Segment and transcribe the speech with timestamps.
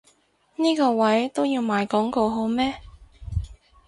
[0.55, 2.73] 呢個位都要賣廣告好咩？